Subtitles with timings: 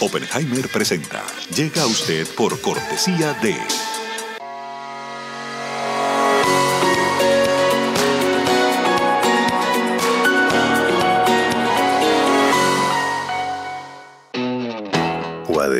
[0.00, 1.24] Oppenheimer presenta.
[1.54, 3.56] Llega a usted por cortesía de...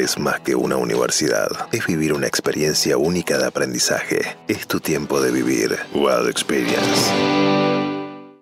[0.07, 1.48] Es más que una universidad.
[1.73, 4.37] Es vivir una experiencia única de aprendizaje.
[4.46, 5.77] Es tu tiempo de vivir.
[5.95, 7.55] UAD Experience.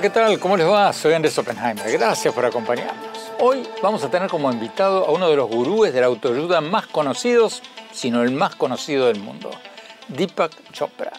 [0.00, 0.38] ¿Qué tal?
[0.38, 0.90] ¿Cómo les va?
[0.94, 1.92] Soy Andrés Oppenheimer.
[1.92, 3.32] Gracias por acompañarnos.
[3.38, 6.86] Hoy vamos a tener como invitado a uno de los gurúes de la autoayuda más
[6.86, 7.62] conocidos,
[7.92, 9.50] sino el más conocido del mundo,
[10.08, 11.12] Deepak Chopra.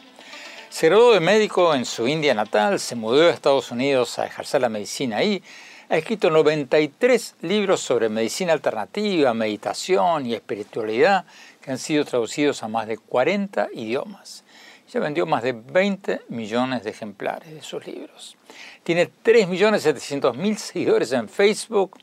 [0.69, 4.61] Se graduó de médico en su India natal, se mudó a Estados Unidos a ejercer
[4.61, 5.43] la medicina ahí,
[5.89, 11.25] ha escrito 93 libros sobre medicina alternativa, meditación y espiritualidad
[11.61, 14.43] que han sido traducidos a más de 40 idiomas.
[14.91, 18.35] Ya vendió más de 20 millones de ejemplares de sus libros.
[18.83, 21.97] Tiene 3.700.000 seguidores en Facebook,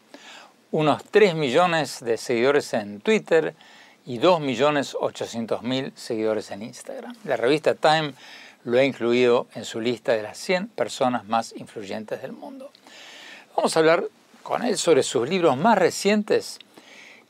[0.71, 3.55] unos 3 millones de seguidores en Twitter
[4.07, 7.15] y 2.800.000 seguidores en Instagram.
[7.25, 8.15] La revista Time
[8.65, 12.71] lo ha incluido en su lista de las 100 personas más influyentes del mundo.
[13.55, 14.05] Vamos a hablar
[14.43, 16.59] con él sobre sus libros más recientes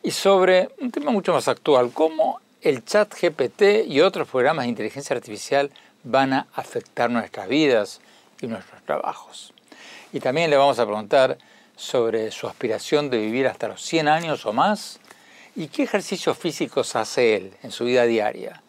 [0.04, 4.68] y sobre un tema mucho más actual, cómo el chat GPT y otros programas de
[4.68, 5.70] inteligencia artificial
[6.04, 8.00] van a afectar nuestras vidas
[8.40, 9.54] y nuestros trabajos.
[10.12, 11.38] Y también le vamos a preguntar
[11.76, 15.00] sobre su aspiración de vivir hasta los 100 años o más
[15.56, 18.62] y qué ejercicios físicos hace él en su vida diaria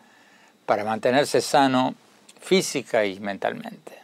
[0.66, 1.96] para mantenerse sano
[2.40, 4.00] física y mentalmente.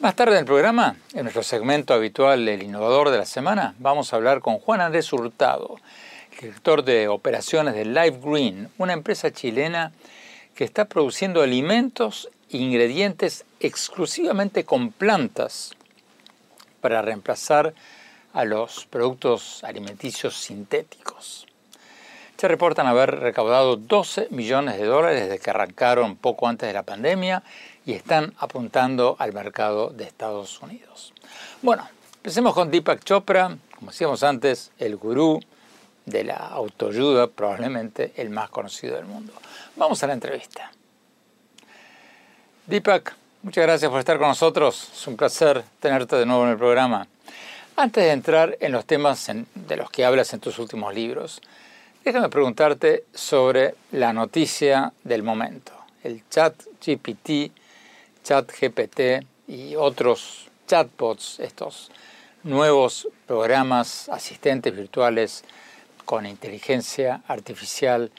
[0.00, 4.12] Más tarde en el programa, en nuestro segmento habitual El Innovador de la Semana, vamos
[4.12, 5.76] a hablar con Juan Andrés Hurtado,
[6.40, 9.92] director de operaciones de Live Green, una empresa chilena
[10.54, 15.72] que está produciendo alimentos e ingredientes exclusivamente con plantas
[16.80, 17.74] para reemplazar
[18.32, 21.46] a los productos alimenticios sintéticos.
[22.36, 26.82] Se reportan haber recaudado 12 millones de dólares desde que arrancaron poco antes de la
[26.82, 27.42] pandemia
[27.86, 31.14] y están apuntando al mercado de Estados Unidos.
[31.62, 35.40] Bueno, empecemos con Deepak Chopra, como decíamos antes, el gurú
[36.06, 39.32] de la autoayuda, probablemente el más conocido del mundo.
[39.76, 40.70] Vamos a la entrevista.
[42.66, 44.90] Deepak, muchas gracias por estar con nosotros.
[44.94, 47.06] Es un placer tenerte de nuevo en el programa.
[47.76, 51.42] Antes de entrar en los temas de los que hablas en tus últimos libros,
[52.04, 55.72] déjame preguntarte sobre la noticia del momento,
[56.02, 57.52] el chat GPT,
[58.24, 61.90] chat GPT y otros chatbots, estos
[62.44, 65.44] nuevos programas asistentes virtuales
[66.06, 68.10] con inteligencia artificial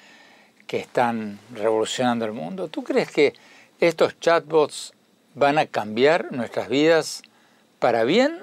[0.68, 2.68] que están revolucionando el mundo.
[2.68, 3.34] ¿Tú crees que
[3.80, 4.94] estos chatbots
[5.34, 7.24] van a cambiar nuestras vidas
[7.80, 8.38] para bien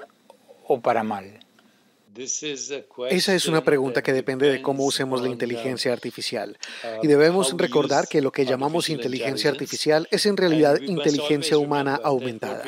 [0.67, 1.44] o para mal?
[2.17, 6.57] Esa es una pregunta que depende de cómo usemos la inteligencia artificial.
[7.03, 12.63] Y debemos recordar que lo que llamamos inteligencia artificial es en realidad inteligencia humana aumentada.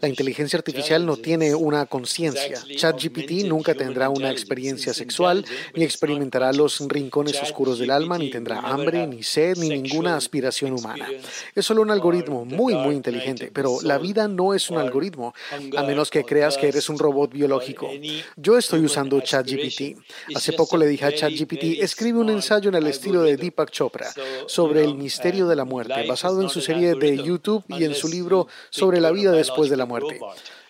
[0.00, 2.62] La inteligencia artificial no tiene una conciencia.
[2.76, 5.44] ChatGPT nunca tendrá una experiencia sexual,
[5.74, 10.72] ni experimentará los rincones oscuros del alma, ni tendrá hambre, ni sed, ni ninguna aspiración
[10.72, 11.08] humana.
[11.54, 15.34] Es solo un algoritmo muy, muy inteligente, pero la vida no es un algoritmo,
[15.76, 17.88] a menos que creas que eres un robot biológico.
[18.36, 19.96] Yo estoy usando ChatGPT.
[20.34, 24.06] Hace poco le dije a ChatGPT, escribe un ensayo en el estilo de Deepak Chopra
[24.46, 28.08] sobre el misterio de la muerte, basado en su serie de YouTube y en su
[28.08, 30.18] libro sobre la vida después de la muerte.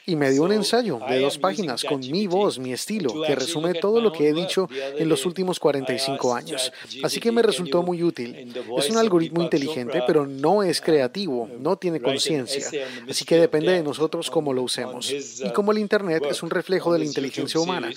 [0.07, 3.75] Y me dio un ensayo de dos páginas con mi voz, mi estilo, que resume
[3.75, 6.73] todo lo que he dicho en los últimos 45 años.
[7.03, 8.53] Así que me resultó muy útil.
[8.79, 12.67] Es un algoritmo inteligente, pero no es creativo, no tiene conciencia.
[13.09, 15.11] Así que depende de nosotros cómo lo usemos.
[15.11, 17.91] Y como el Internet es un reflejo de la inteligencia humana,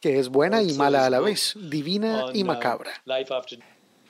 [0.00, 2.92] que es buena y mala a la vez, divina y macabra.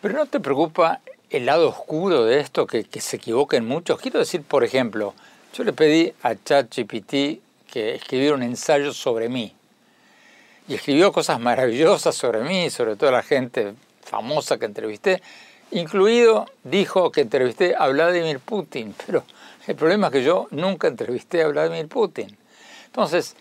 [0.00, 1.00] Pero no te preocupa
[1.30, 4.00] el lado oscuro de esto, que, que se equivoquen muchos.
[4.00, 5.14] Quiero decir, por ejemplo,
[5.54, 7.40] yo le pedí a ChatGPT
[7.70, 9.52] que escribiera un ensayo sobre mí.
[10.68, 15.22] Y escribió cosas maravillosas sobre mí, sobre toda la gente famosa que entrevisté.
[15.70, 19.24] Incluido dijo que entrevisté a Vladimir Putin, pero
[19.66, 22.36] el problema es que yo nunca entrevisté a Vladimir Putin.
[22.86, 23.36] Entonces,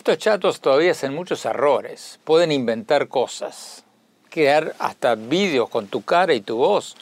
[0.00, 3.84] Estos chatos todavía hacen muchos errores, pueden inventar cosas,
[4.30, 6.96] crear hasta vídeos con tu cara y tu voz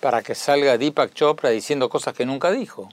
[0.00, 2.90] para que salga Deepak Chopra diciendo cosas que nunca dijo.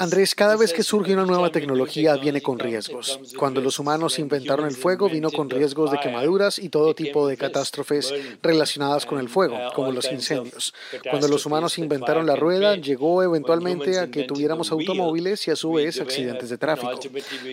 [0.00, 3.18] Andrés, cada vez que surge una nueva tecnología viene con riesgos.
[3.38, 7.38] Cuando los humanos inventaron el fuego, vino con riesgos de quemaduras y todo tipo de
[7.38, 8.12] catástrofes
[8.42, 10.74] relacionadas con el fuego, como los incendios.
[11.08, 15.72] Cuando los humanos inventaron la rueda, llegó eventualmente a que tuviéramos automóviles y a su
[15.72, 17.00] vez accidentes de tráfico.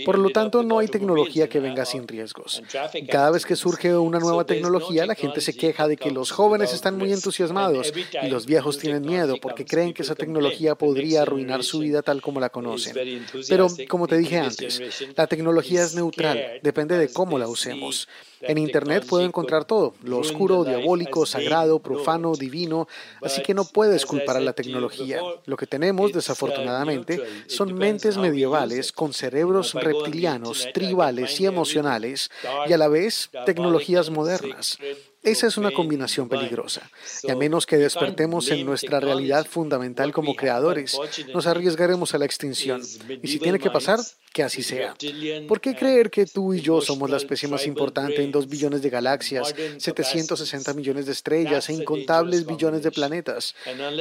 [0.05, 2.61] Por lo tanto, no hay tecnología que venga sin riesgos.
[3.09, 6.73] Cada vez que surge una nueva tecnología, la gente se queja de que los jóvenes
[6.73, 11.63] están muy entusiasmados y los viejos tienen miedo porque creen que esa tecnología podría arruinar
[11.63, 12.95] su vida tal como la conocen.
[13.47, 14.81] Pero, como te dije antes,
[15.15, 18.07] la tecnología es neutral, depende de cómo la usemos.
[18.41, 22.87] En Internet puedo encontrar todo, lo oscuro, diabólico, sagrado, profano, divino,
[23.21, 25.21] así que no puedes culpar a la tecnología.
[25.45, 32.31] Lo que tenemos, desafortunadamente, son mentes medievales con cerebros reptilianos, tribales y emocionales,
[32.67, 34.77] y a la vez tecnologías modernas.
[35.23, 36.89] Esa es una combinación peligrosa.
[37.23, 40.97] Y a menos que despertemos en nuestra realidad fundamental como creadores,
[41.33, 42.81] nos arriesgaremos a la extinción.
[43.21, 43.99] Y si tiene que pasar,
[44.31, 44.95] que así sea.
[45.47, 48.81] ¿Por qué creer que tú y yo somos la especie más importante en dos billones
[48.81, 53.55] de galaxias, 760 millones de estrellas e incontables billones de planetas?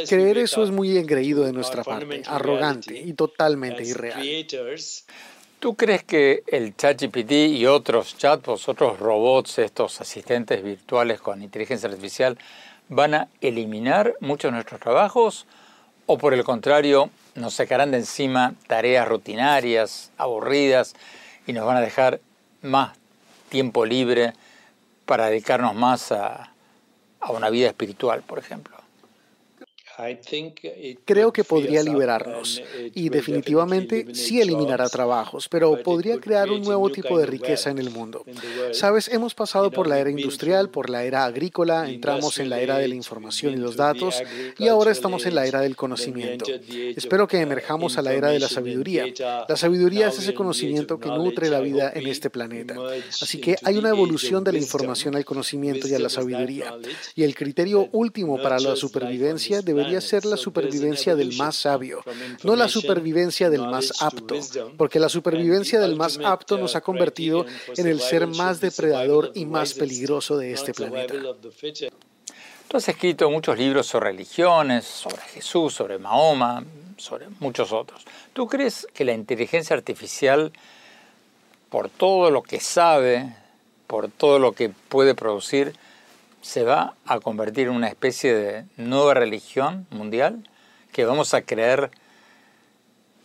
[0.09, 4.47] Creer eso es muy engreído de nuestra parte, arrogante y totalmente irreal.
[5.59, 11.89] ¿Tú crees que el ChatGPT y otros chatbots, otros robots, estos asistentes virtuales con inteligencia
[11.89, 12.39] artificial,
[12.89, 15.47] van a eliminar muchos de nuestros trabajos?
[16.07, 20.95] ¿O por el contrario, nos sacarán de encima tareas rutinarias, aburridas,
[21.45, 22.21] y nos van a dejar
[22.63, 22.97] más
[23.49, 24.35] tiempo libre
[25.07, 26.53] para dedicarnos más a,
[27.19, 28.78] a una vida espiritual, por ejemplo?
[31.05, 32.63] Creo que podría liberarnos
[32.95, 37.91] y definitivamente sí eliminará trabajos, pero podría crear un nuevo tipo de riqueza en el
[37.91, 38.25] mundo.
[38.73, 42.79] Sabes, hemos pasado por la era industrial, por la era agrícola, entramos en la era
[42.79, 44.23] de la información y los datos
[44.57, 46.45] y ahora estamos en la era del conocimiento.
[46.97, 49.07] Espero que emerjamos a la era de la sabiduría.
[49.49, 52.77] La sabiduría es ese conocimiento que nutre la vida en este planeta.
[53.21, 56.75] Así que hay una evolución de la información al conocimiento y a la sabiduría.
[57.17, 62.03] Y el criterio último para la supervivencia debería ser la supervivencia del más sabio,
[62.45, 64.37] no la supervivencia del más apto,
[64.77, 67.47] porque la supervivencia del más apto nos ha convertido
[67.77, 71.15] en el ser más depredador y más peligroso de este planeta.
[72.69, 76.63] Tú has escrito muchos libros sobre religiones, sobre Jesús, sobre Mahoma,
[76.99, 78.05] sobre muchos otros.
[78.35, 80.53] ¿Tú crees que la inteligencia artificial,
[81.71, 83.35] por todo lo que sabe,
[83.87, 85.75] por todo lo que puede producir,
[86.41, 90.49] se va a convertir en una especie de nueva religión mundial,
[90.93, 91.91] que vamos a creer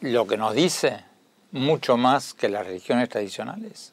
[0.01, 1.03] lo que nos dice
[1.51, 3.92] mucho más que las religiones tradicionales.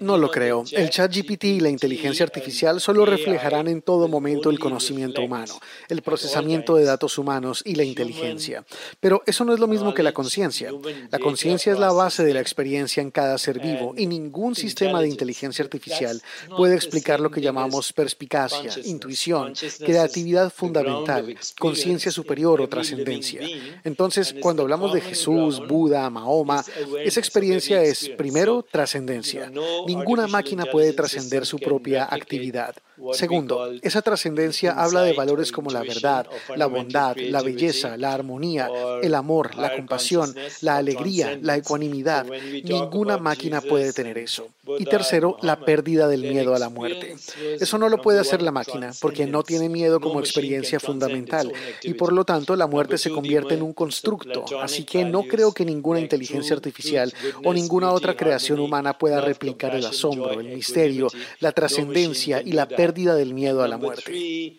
[0.00, 0.64] No lo creo.
[0.72, 5.58] El chat GPT y la inteligencia artificial solo reflejarán en todo momento el conocimiento humano,
[5.88, 8.64] el procesamiento de datos humanos y la inteligencia.
[9.00, 10.72] Pero eso no es lo mismo que la conciencia.
[11.10, 15.00] La conciencia es la base de la experiencia en cada ser vivo y ningún sistema
[15.00, 16.20] de inteligencia artificial
[16.56, 23.42] puede explicar lo que llamamos perspicacia, intuición, creatividad fundamental, conciencia superior o trascendencia.
[23.84, 26.64] Entonces, cuando hablamos de Jesús, Buda, Mahoma,
[27.04, 29.52] esa experiencia es primero Primero, trascendencia.
[29.86, 32.74] Ninguna máquina puede trascender su propia actividad.
[33.12, 38.68] Segundo, esa trascendencia habla de valores como la verdad, la bondad, la belleza, la armonía,
[39.02, 42.26] el amor, la compasión, la alegría, la ecuanimidad.
[42.64, 44.48] Ninguna máquina puede tener eso.
[44.78, 47.16] Y tercero, la pérdida del miedo a la muerte.
[47.58, 51.94] Eso no lo puede hacer la máquina porque no tiene miedo como experiencia fundamental y
[51.94, 54.44] por lo tanto la muerte se convierte en un constructo.
[54.60, 57.12] Así que no creo que ninguna inteligencia artificial
[57.44, 58.29] o ninguna otra creación
[58.60, 61.08] humana pueda replicar el asombro, el misterio,
[61.40, 64.56] la trascendencia y la pérdida del miedo a la muerte.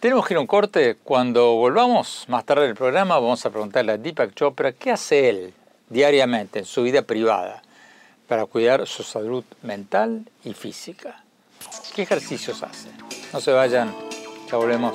[0.00, 0.96] Tenemos que ir a un corte.
[1.02, 5.54] Cuando volvamos más tarde del programa, vamos a preguntarle a Deepak Chopra qué hace él
[5.90, 7.62] diariamente en su vida privada
[8.26, 11.22] para cuidar su salud mental y física.
[11.94, 12.88] ¿Qué ejercicios hace?
[13.32, 13.94] No se vayan,
[14.50, 14.94] ya volvemos.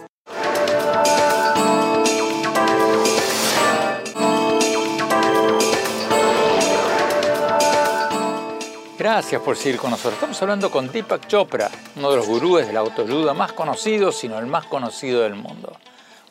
[9.01, 10.13] Gracias por seguir con nosotros.
[10.13, 14.37] Estamos hablando con Deepak Chopra, uno de los gurúes de la autoayuda más conocido, sino
[14.37, 15.75] el más conocido del mundo.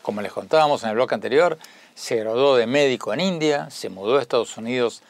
[0.02, 1.58] Como les contábamos en el blog anterior,
[1.94, 5.02] se graduó de médico en India, se mudó a Estados Unidos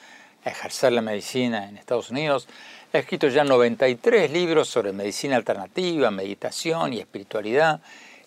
[0.42, 2.48] a ejercer la medicina en Estados Unidos.
[2.94, 7.82] Ha escrito ya 93 libros sobre medicina alternativa, meditación y espiritualidad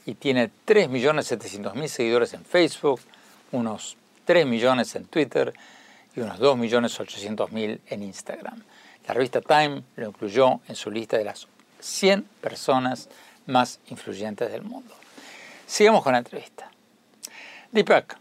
[0.05, 3.01] y tiene 3.700.000 seguidores en Facebook,
[3.51, 5.53] unos 3 millones en Twitter
[6.15, 8.63] y unos 2.800.000 en Instagram.
[9.07, 11.47] La revista Time lo incluyó en su lista de las
[11.79, 13.09] 100 personas
[13.45, 14.93] más influyentes del mundo.
[15.67, 16.69] Sigamos con la entrevista.
[17.71, 18.17] Deepak,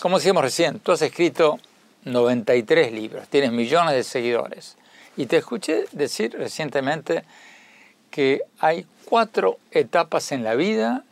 [0.00, 1.58] como decíamos recién, tú has escrito
[2.04, 4.76] 93 libros, tienes millones de seguidores
[5.16, 7.24] y te escuché decir recientemente
[8.10, 11.04] que hay cuatro etapas en la vida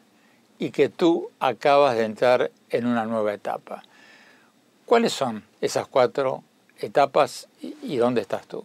[0.58, 3.82] y que tú acabas de entrar en una nueva etapa.
[4.86, 6.44] ¿Cuáles son esas cuatro
[6.78, 8.64] etapas y dónde estás tú?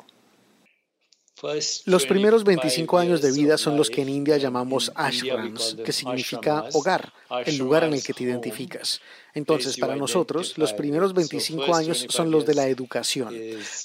[1.86, 6.66] Los primeros 25 años de vida son los que en India llamamos ashrams, que significa
[6.74, 7.12] hogar,
[7.46, 9.02] el lugar en el que te identificas.
[9.34, 13.36] Entonces, para nosotros, los primeros 25 años son los de la educación.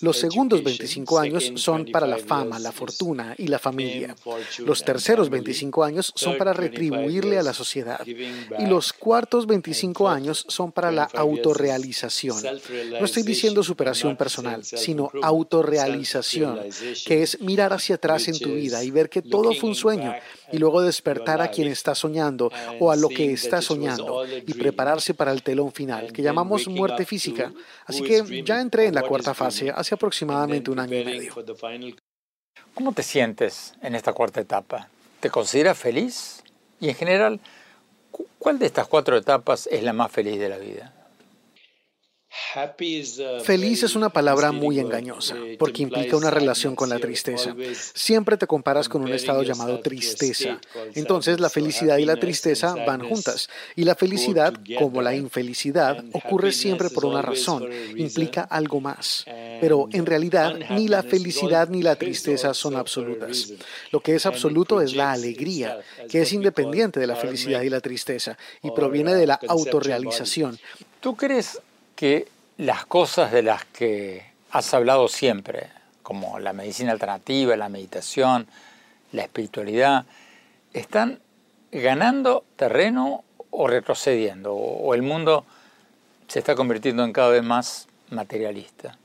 [0.00, 4.14] Los segundos 25 años son para la fama, la fortuna y la familia.
[4.58, 8.00] Los terceros 25 años son para retribuirle a la sociedad.
[8.06, 12.42] Y los cuartos 25 años son para la autorrealización.
[12.98, 16.60] No estoy diciendo superación personal, sino autorrealización,
[17.06, 20.14] que es mirar hacia atrás en tu vida y ver que todo fue un sueño
[20.52, 22.50] y luego despertar a quien está soñando
[22.80, 27.04] o a lo que está soñando y prepararse para el telón final, que llamamos muerte
[27.04, 27.52] física.
[27.86, 31.34] Así que ya entré en la cuarta fase hace aproximadamente un año y medio.
[32.74, 34.88] ¿Cómo te sientes en esta cuarta etapa?
[35.20, 36.42] ¿Te consideras feliz?
[36.80, 37.40] Y en general,
[38.38, 40.94] ¿cuál de estas cuatro etapas es la más feliz de la vida?
[43.42, 47.54] Feliz es una palabra muy engañosa porque implica una relación con la tristeza.
[47.94, 50.60] Siempre te comparas con un estado llamado tristeza.
[50.94, 53.48] Entonces la felicidad y la tristeza van juntas.
[53.76, 57.68] Y la felicidad, como la infelicidad, ocurre siempre por una razón.
[57.96, 59.24] Implica algo más.
[59.60, 63.52] Pero en realidad ni la felicidad ni la tristeza son absolutas.
[63.90, 65.80] Lo que es absoluto es la alegría,
[66.10, 70.58] que es independiente de la felicidad y la tristeza y proviene de la autorrealización.
[71.00, 71.60] ¿Tú crees
[71.98, 72.28] que
[72.58, 75.66] las cosas de las que has hablado siempre,
[76.04, 78.46] como la medicina alternativa, la meditación,
[79.10, 80.06] la espiritualidad,
[80.72, 81.18] están
[81.72, 85.44] ganando terreno o retrocediendo, o el mundo
[86.28, 88.96] se está convirtiendo en cada vez más materialista.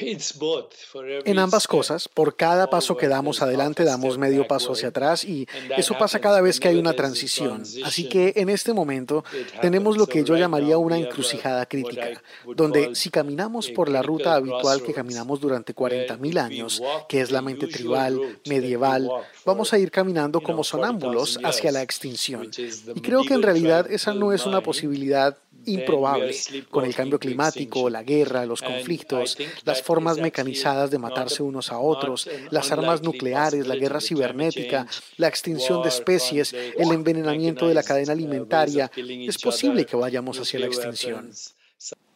[0.00, 5.46] En ambas cosas, por cada paso que damos adelante, damos medio paso hacia atrás y
[5.76, 7.62] eso pasa cada vez que hay una transición.
[7.84, 9.24] Así que en este momento
[9.60, 12.22] tenemos lo que yo llamaría una encrucijada crítica,
[12.54, 17.42] donde si caminamos por la ruta habitual que caminamos durante 40.000 años, que es la
[17.42, 19.10] mente tribal, medieval,
[19.44, 22.50] vamos a ir caminando como sonámbulos hacia la extinción.
[22.94, 26.34] Y creo que en realidad esa no es una posibilidad improbable
[26.70, 31.78] con el cambio climático, la guerra, los conflictos, las formas mecanizadas de matarse unos a
[31.78, 37.82] otros, las armas nucleares, la guerra cibernética, la extinción de especies, el envenenamiento de la
[37.82, 38.90] cadena alimentaria.
[38.96, 41.30] Es posible que vayamos hacia la extinción.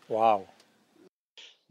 [0.09, 0.47] Wow.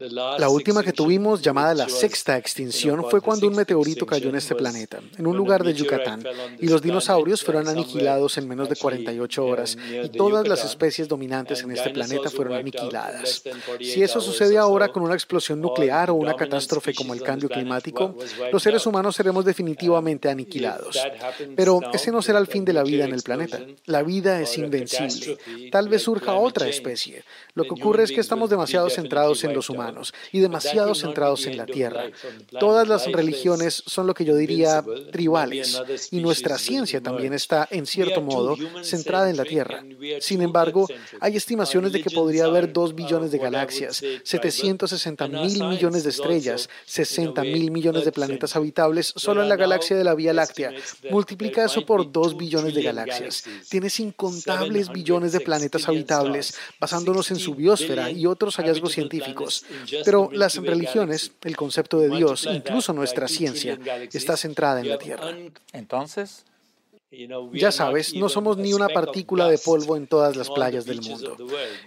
[0.00, 4.54] La última que tuvimos, llamada la sexta extinción, fue cuando un meteorito cayó en este
[4.54, 6.24] planeta, en un lugar de Yucatán,
[6.58, 11.62] y los dinosaurios fueron aniquilados en menos de 48 horas, y todas las especies dominantes
[11.62, 13.42] en este planeta fueron aniquiladas.
[13.78, 18.16] Si eso sucede ahora con una explosión nuclear o una catástrofe como el cambio climático,
[18.50, 20.98] los seres humanos seremos definitivamente aniquilados.
[21.54, 23.60] Pero ese no será el fin de la vida en el planeta.
[23.84, 25.36] La vida es invencible.
[25.70, 27.22] Tal vez surja otra especie.
[27.52, 29.89] Lo que ocurre es que estamos demasiado centrados en los humanos
[30.32, 32.10] y demasiado centrados en la tierra.
[32.58, 37.86] Todas las religiones son lo que yo diría tribales y nuestra ciencia también está, en
[37.86, 39.84] cierto modo, centrada en la tierra.
[40.20, 40.86] Sin embargo,
[41.20, 46.68] hay estimaciones de que podría haber 2 billones de galaxias, 760 mil millones de estrellas,
[46.86, 50.72] 60 mil millones de planetas habitables solo en la galaxia de la Vía Láctea.
[51.10, 53.44] Multiplica eso por 2 billones de galaxias.
[53.68, 59.64] Tienes incontables billones de planetas habitables basándonos en su biosfera y otros hallazgos científicos.
[60.04, 63.78] Pero las religiones, el concepto de Dios, incluso nuestra ciencia,
[64.12, 65.34] está centrada en la tierra.
[65.72, 66.44] Entonces,
[67.52, 71.36] Ya sabes, no somos ni una partícula de polvo en todas las playas del mundo.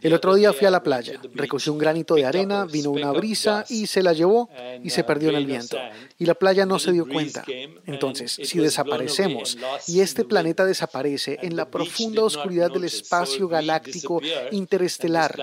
[0.02, 3.64] El otro día fui a la playa, recogí un granito de arena, vino una brisa
[3.70, 4.50] y se la llevó
[4.84, 5.78] y se perdió en el viento.
[6.20, 7.46] Y la playa no se dio cuenta.
[7.86, 15.38] Entonces, si desaparecemos y este planeta desaparece en la profunda oscuridad del espacio galáctico interestelar,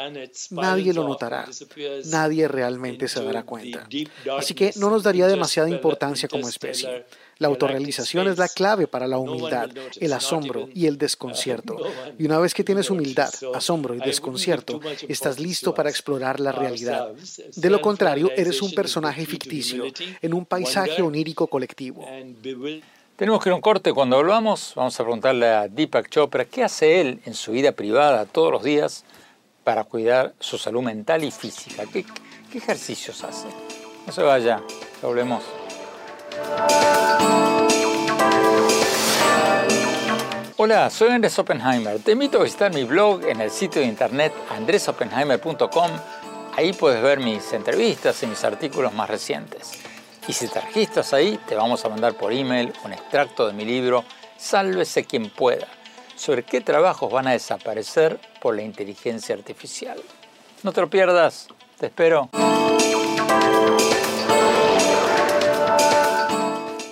[0.51, 1.49] nadie lo notará.
[2.07, 3.89] Nadie realmente se dará cuenta.
[4.37, 7.07] Así que no nos daría demasiada importancia como especie.
[7.41, 11.77] La autorrealización es la clave para la humildad, el asombro y el desconcierto.
[12.19, 14.79] Y una vez que tienes humildad, asombro y desconcierto,
[15.09, 17.13] estás listo para explorar la realidad.
[17.57, 19.85] De lo contrario, eres un personaje ficticio
[20.21, 22.07] en un paisaje onírico colectivo.
[23.17, 23.93] Tenemos que ir a un corte.
[23.95, 28.27] Cuando volvamos, vamos a preguntarle a Deepak Chopra qué hace él en su vida privada
[28.27, 29.05] todos los días
[29.65, 31.85] para cuidar su salud mental y física.
[31.91, 32.05] ¿Qué,
[32.53, 33.49] ejercicios hace?
[34.07, 34.63] No se vaya,
[35.01, 35.60] volvemos.
[40.63, 41.99] Hola, soy Andrés Oppenheimer.
[42.01, 45.91] Te invito a visitar mi blog en el sitio de internet andresoppenheimer.com.
[46.55, 49.73] Ahí puedes ver mis entrevistas y mis artículos más recientes.
[50.29, 53.65] Y si te registras ahí, te vamos a mandar por email un extracto de mi
[53.65, 54.05] libro
[54.37, 55.67] Sálvese quien pueda,
[56.15, 59.99] sobre qué trabajos van a desaparecer por la inteligencia artificial.
[60.63, 62.29] No te lo pierdas, te espero.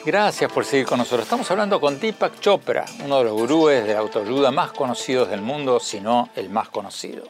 [0.05, 1.25] Gracias por seguir con nosotros.
[1.25, 5.43] Estamos hablando con Deepak Chopra, uno de los gurúes de la autoayuda más conocidos del
[5.43, 7.25] mundo, si no el más conocido.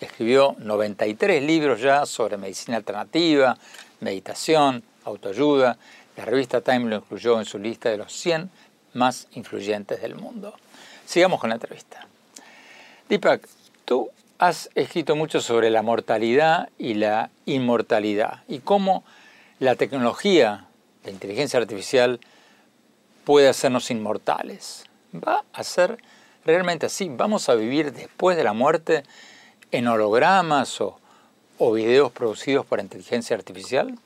[0.00, 3.56] Escribió 93 libros ya sobre medicina alternativa,
[4.00, 5.76] meditación, autoayuda.
[6.16, 8.50] La revista Time lo incluyó en su lista de los 100
[8.94, 10.54] más influyentes del mundo.
[11.06, 12.06] Sigamos con la entrevista.
[13.08, 13.46] Deepak,
[13.84, 19.04] tú has escrito mucho sobre la mortalidad y la inmortalidad y cómo
[19.60, 20.66] la tecnología
[21.04, 22.20] la inteligencia artificial
[23.24, 24.84] puede hacernos inmortales.
[25.14, 25.98] ¿Va a ser
[26.44, 27.08] realmente así?
[27.08, 29.04] ¿Vamos a vivir después de la muerte
[29.70, 30.98] en hologramas o,
[31.58, 33.98] o videos producidos por inteligencia artificial?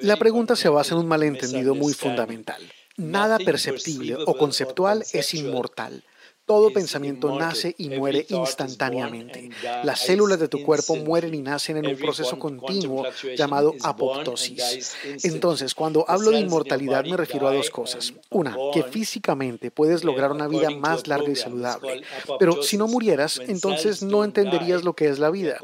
[0.00, 2.60] La pregunta se basa en un malentendido muy fundamental.
[2.96, 6.02] Nada perceptible o conceptual es inmortal.
[6.46, 9.50] Todo pensamiento nace y muere instantáneamente.
[9.82, 13.04] Las células de tu cuerpo mueren y nacen en un proceso continuo
[13.36, 14.94] llamado apoptosis.
[15.24, 18.12] Entonces, cuando hablo de inmortalidad me refiero a dos cosas.
[18.30, 22.02] Una, que físicamente puedes lograr una vida más larga y saludable.
[22.38, 25.58] Pero si no murieras, entonces no entenderías lo que es la vida.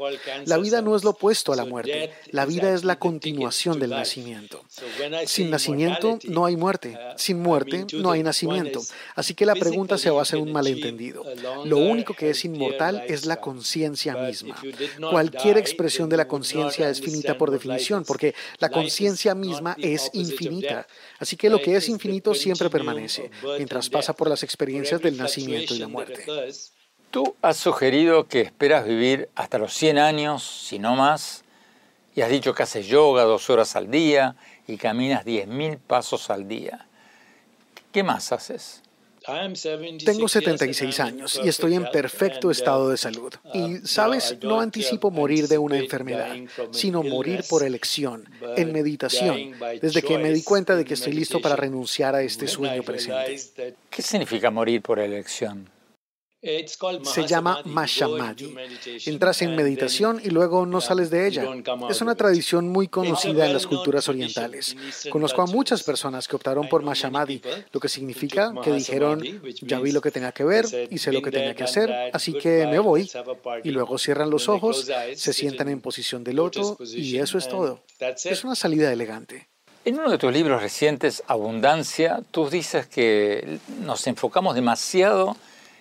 [0.45, 2.11] La vida no es lo opuesto a la muerte.
[2.31, 4.61] La vida es la continuación del nacimiento.
[5.27, 6.99] Sin nacimiento no hay muerte.
[7.15, 8.81] Sin muerte no hay nacimiento.
[9.15, 11.23] Así que la pregunta se basa en un malentendido entendido.
[11.65, 14.55] Lo único que es inmortal es la conciencia misma.
[15.09, 20.87] Cualquier expresión de la conciencia es finita por definición, porque la conciencia misma es infinita.
[21.19, 25.73] Así que lo que es infinito siempre permanece, mientras pasa por las experiencias del nacimiento
[25.73, 26.25] y la muerte.
[27.11, 31.43] Tú has sugerido que esperas vivir hasta los 100 años, si no más,
[32.15, 34.35] y has dicho que haces yoga dos horas al día
[34.67, 36.87] y caminas 10.000 pasos al día.
[37.91, 38.82] ¿Qué más haces?
[40.05, 43.33] Tengo 76 años y estoy en perfecto estado de salud.
[43.53, 46.35] Uh, y, sabes, no anticipo morir de una enfermedad,
[46.71, 51.39] sino morir por elección, en meditación, desde que me di cuenta de que estoy listo
[51.39, 53.75] para renunciar a este sueño presente.
[53.89, 55.72] ¿Qué significa morir por elección?
[57.03, 58.53] Se llama Mashamadi.
[59.05, 61.45] Entras en meditación y luego no sales de ella.
[61.89, 64.75] Es una tradición muy conocida en las culturas orientales.
[65.09, 69.23] Conozco a muchas personas que optaron por Mashamadi, lo que significa que dijeron,
[69.61, 72.67] ya vi lo que tenía que ver, hice lo que tenía que hacer, así que
[72.67, 73.09] me voy.
[73.63, 77.83] Y luego cierran los ojos, se sientan en posición de loto y eso es todo.
[78.25, 79.47] Es una salida elegante.
[79.85, 85.35] En uno de tus libros recientes, Abundancia, tú dices que nos enfocamos demasiado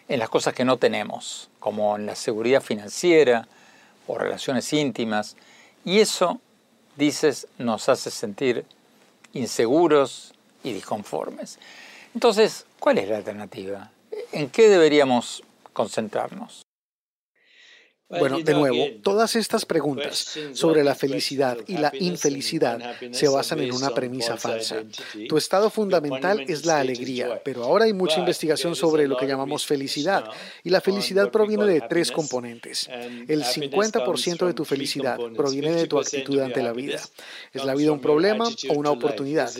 [0.09, 3.47] en las cosas que no tenemos, como en la seguridad financiera
[4.07, 5.37] o relaciones íntimas.
[5.85, 6.41] Y eso,
[6.97, 8.65] dices, nos hace sentir
[9.33, 11.59] inseguros y disconformes.
[12.15, 13.91] Entonces, ¿cuál es la alternativa?
[14.33, 16.63] ¿En qué deberíamos concentrarnos?
[18.19, 23.73] Bueno, de nuevo, todas estas preguntas sobre la felicidad y la infelicidad se basan en
[23.73, 24.85] una premisa falsa.
[25.29, 29.67] Tu estado fundamental es la alegría, pero ahora hay mucha investigación sobre lo que llamamos
[29.67, 30.25] felicidad,
[30.63, 32.89] y la felicidad proviene de tres componentes.
[33.29, 37.01] El 50% de tu felicidad proviene de tu actitud ante la vida.
[37.53, 39.51] ¿Es la vida un problema o una oportunidad?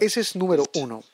[0.00, 1.04] Ese es número uno.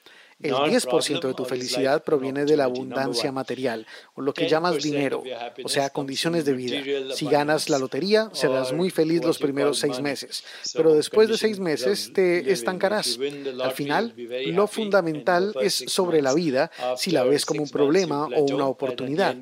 [0.40, 5.24] El 10% de tu felicidad proviene de la abundancia material, o lo que llamas dinero,
[5.64, 6.80] o sea, condiciones de vida.
[7.12, 11.58] Si ganas la lotería, serás muy feliz los primeros seis meses, pero después de seis
[11.58, 13.18] meses te estancarás.
[13.60, 14.14] Al final,
[14.46, 19.36] lo fundamental es sobre la vida si la ves como un problema o una oportunidad.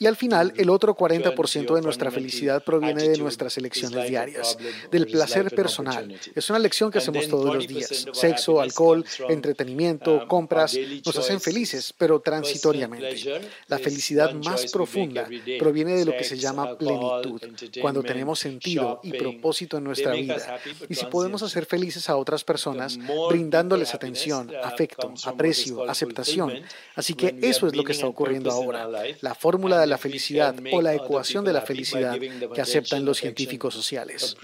[0.00, 4.58] Y al final, el otro 40% de nuestra felicidad proviene de nuestras elecciones diarias,
[4.90, 6.12] del placer personal.
[6.34, 8.06] Es una lección que hacemos todos los días.
[8.12, 13.40] Sexo, alcohol, entretenimiento, compras, nos hacen felices, pero transitoriamente.
[13.68, 17.40] La felicidad más profunda proviene de lo que se llama plenitud,
[17.80, 20.58] cuando tenemos sentido y propósito en nuestra vida.
[20.88, 26.52] Y si podemos hacer felices a otras personas, brindándoles atención, afecto, aprecio, aceptación.
[26.94, 28.88] Así que eso es lo que está ocurriendo ahora.
[29.20, 32.18] La fórmula de la felicidad o la ecuación de la felicidad
[32.54, 34.36] que aceptan los científicos sociales.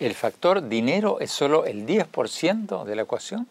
[0.00, 3.48] ¿El factor dinero es solo el 10% de la ecuación?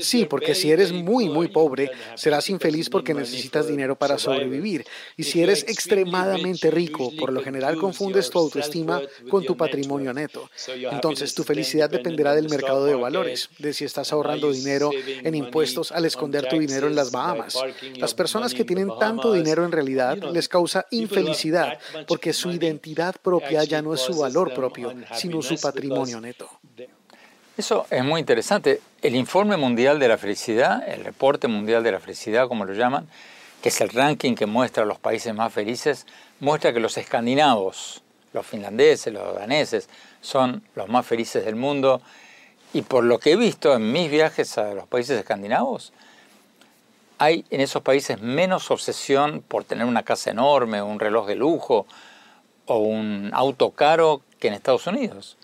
[0.00, 4.84] Sí, porque si eres muy, muy pobre, serás infeliz porque necesitas dinero para sobrevivir.
[5.16, 10.50] Y si eres extremadamente rico, por lo general confundes tu autoestima con tu patrimonio neto.
[10.90, 15.92] Entonces, tu felicidad dependerá del mercado de valores, de si estás ahorrando dinero en impuestos
[15.92, 17.58] al esconder tu dinero en las Bahamas.
[17.96, 23.64] Las personas que tienen tanto dinero en realidad les causa infelicidad porque su identidad propia
[23.64, 26.48] ya no es su valor propio, sino su patrimonio neto.
[27.58, 28.80] Eso es muy interesante.
[29.02, 33.06] El Informe Mundial de la Felicidad, el Reporte Mundial de la Felicidad, como lo llaman,
[33.60, 36.06] que es el ranking que muestra los países más felices,
[36.40, 39.90] muestra que los escandinavos, los finlandeses, los daneses,
[40.22, 42.00] son los más felices del mundo.
[42.72, 45.92] Y por lo que he visto en mis viajes a los países escandinavos,
[47.18, 51.86] hay en esos países menos obsesión por tener una casa enorme, un reloj de lujo
[52.64, 55.36] o un auto caro que en Estados Unidos.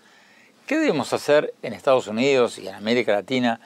[0.69, 3.59] ¿Qué debemos hacer en Estados Unidos y en América Latina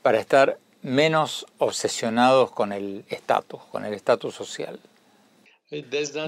[0.00, 4.80] para estar menos obsesionados con el estatus, con el estatus social?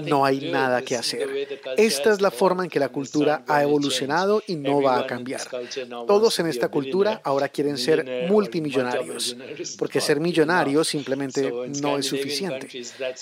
[0.05, 1.27] No hay nada que hacer.
[1.77, 5.41] Esta es la forma en que la cultura ha evolucionado y no va a cambiar.
[6.07, 9.35] Todos en esta cultura ahora quieren ser multimillonarios,
[9.77, 12.67] porque ser millonario simplemente no es suficiente.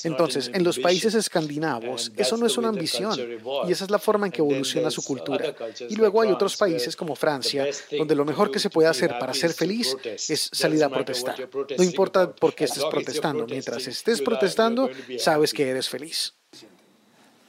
[0.03, 3.19] Entonces, en los países escandinavos, eso no es una ambición,
[3.67, 5.53] y esa es la forma en que evoluciona su cultura.
[5.89, 9.33] Y luego hay otros países como Francia, donde lo mejor que se puede hacer para
[9.33, 11.35] ser feliz es salir a protestar.
[11.77, 16.14] No importa por qué estés protestando, mientras estés protestando, sabes que eres feliz.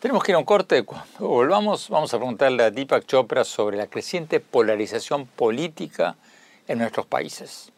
[0.01, 0.85] Tenemos que ir a un corte.
[0.85, 6.17] Cuando volvamos, vamos a preguntarle a Deepak Chopra sobre la creciente polarización política
[6.69, 7.73] en nuestros países.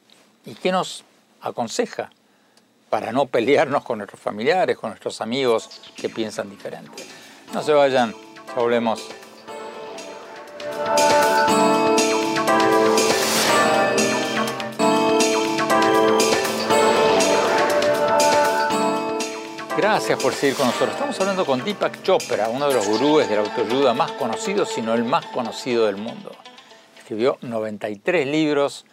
[0.44, 1.04] ¿Y qué nos
[1.40, 2.10] aconseja
[2.90, 7.04] para no pelearnos con nuestros familiares, con nuestros amigos que piensan diferente?
[7.52, 8.14] No se vayan,
[8.56, 9.08] volvemos.
[19.78, 20.90] Gracias por seguir con nosotros.
[20.90, 24.82] Estamos hablando con Deepak Chopra, uno de los gurúes de la autoayuda más conocidos, si
[24.82, 26.32] no el más conocido del mundo.
[26.98, 28.84] Escribió 93 libros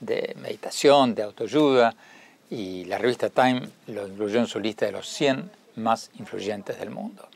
[0.00, 1.94] de meditación, de autoayuda,
[2.48, 6.88] y la revista Time lo incluyó en su lista de los 100 más influyentes del
[6.88, 7.28] mundo.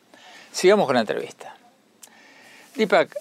[0.50, 1.54] Sigamos con la entrevista.
[2.76, 3.14] Deepak,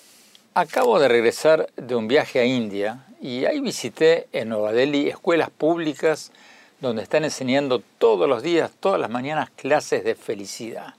[0.54, 5.50] acabo de regresar de un viaje a India y ahí visité en Nueva Delhi escuelas
[5.50, 6.32] públicas
[6.80, 10.96] donde están enseñando todos los días, todas las mañanas, clases de felicidad.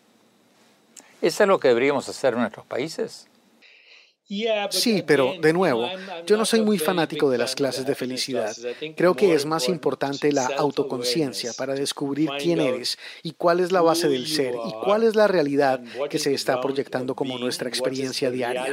[1.22, 3.28] ¿Es algo que deberíamos hacer en nuestros países?
[4.70, 5.88] Sí, pero de nuevo,
[6.26, 8.56] yo no soy muy fanático de las clases de felicidad.
[8.96, 13.82] Creo que es más importante la autoconciencia para descubrir quién eres y cuál es la
[13.82, 18.30] base del ser y cuál es la realidad que se está proyectando como nuestra experiencia
[18.30, 18.66] diaria.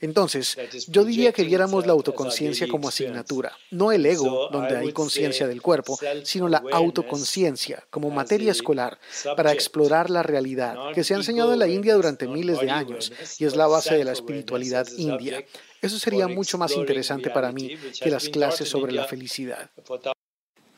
[0.00, 0.56] Entonces,
[0.88, 5.62] yo diría que viéramos la autoconciencia como asignatura, no el ego, donde hay conciencia del
[5.62, 8.98] cuerpo, sino la autoconciencia como materia escolar
[9.36, 13.12] para explorar la realidad que se ha enseñado en la India durante miles de años
[13.38, 15.44] y es la base de la espiritualidad India.
[15.80, 19.70] Eso sería mucho más interesante para mí que las clases sobre la felicidad.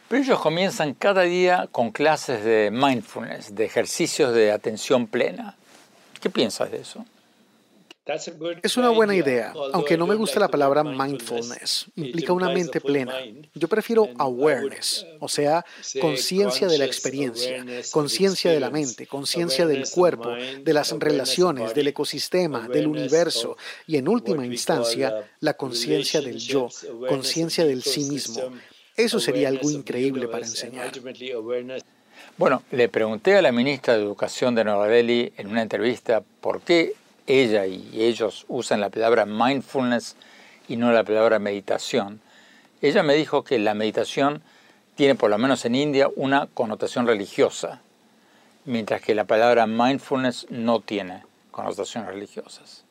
[0.09, 5.57] Pero ellos comienzan cada día con clases de mindfulness, de ejercicios de atención plena.
[6.20, 7.04] ¿Qué piensas de eso?
[8.62, 11.87] Es una buena idea, aunque no me gusta la palabra mindfulness.
[11.97, 13.14] Implica una mente plena.
[13.55, 15.64] Yo prefiero awareness, o sea,
[16.01, 21.88] conciencia de la experiencia, conciencia de la mente, conciencia del cuerpo, de las relaciones, del
[21.88, 26.68] ecosistema, del universo y, en última instancia, la conciencia del yo,
[27.09, 28.40] conciencia del sí mismo.
[28.97, 30.92] Eso sería algo increíble para enseñar.
[32.38, 36.61] Bueno, le pregunté a la ministra de Educación de Nueva Delhi en una entrevista por
[36.61, 36.94] qué
[37.29, 40.17] ella y ellos usan la palabra mindfulness
[40.67, 42.21] y no la palabra meditación.
[42.81, 44.43] Ella me dijo que la meditación
[44.97, 47.81] tiene, por lo menos en India, una connotación religiosa,
[48.64, 52.88] mientras que la palabra mindfulness no tiene connotaciones religiosas.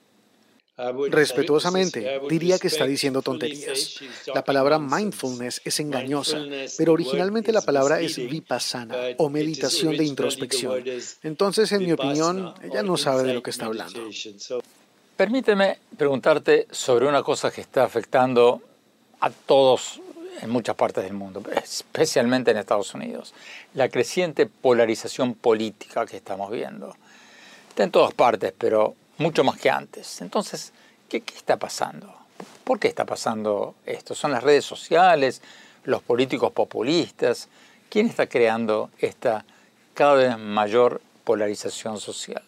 [1.09, 3.99] Respetuosamente, diría que está diciendo tonterías.
[4.33, 6.39] La palabra mindfulness es engañosa,
[6.77, 10.83] pero originalmente la palabra es vipassana o meditación de introspección.
[11.23, 14.07] Entonces, en mi opinión, ella no sabe de lo que está hablando.
[15.15, 18.61] Permíteme preguntarte sobre una cosa que está afectando
[19.19, 19.99] a todos
[20.41, 23.33] en muchas partes del mundo, especialmente en Estados Unidos,
[23.73, 26.95] la creciente polarización política que estamos viendo.
[27.69, 30.21] Está en todas partes, pero mucho más que antes.
[30.21, 30.73] Entonces,
[31.09, 32.13] ¿qué, está pasando?
[32.63, 34.15] ¿Por qué está pasando esto?
[34.15, 35.41] ¿Son las redes sociales,
[35.83, 37.49] los políticos populistas?
[37.89, 39.45] ¿Quién está creando esta
[39.93, 42.43] cada vez mayor polarización social?